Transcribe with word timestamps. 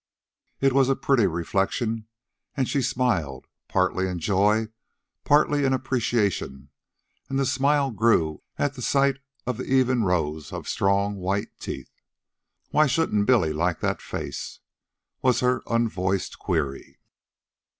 It 0.59 0.73
was 0.73 0.89
a 0.89 0.95
pretty 0.95 1.27
reflection, 1.27 2.07
and 2.57 2.67
she 2.67 2.81
smiled, 2.81 3.45
partly 3.67 4.07
in 4.07 4.17
joy, 4.17 4.69
partly 5.25 5.63
in 5.63 5.73
appreciation, 5.73 6.69
and 7.29 7.37
the 7.37 7.45
smile 7.45 7.91
grew 7.91 8.41
at 8.57 8.73
sight 8.73 9.19
of 9.45 9.57
the 9.57 9.65
even 9.65 10.03
rows 10.03 10.51
of 10.51 10.67
strong 10.67 11.17
white 11.17 11.51
teeth. 11.59 11.91
Why 12.71 12.87
shouldn't 12.87 13.27
Billy 13.27 13.53
like 13.53 13.79
that 13.81 14.01
face? 14.01 14.59
was 15.21 15.41
her 15.41 15.61
unvoiced 15.67 16.39
query. 16.39 16.97